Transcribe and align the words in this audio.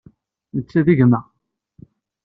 Netta 0.55 0.79
d 0.85 0.87
gma. 0.99 1.19